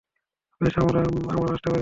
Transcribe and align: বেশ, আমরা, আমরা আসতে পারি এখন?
বেশ, 0.61 0.77
আমরা, 0.77 0.99
আমরা 1.33 1.53
আসতে 1.53 1.67
পারি 1.71 1.77
এখন? 1.77 1.79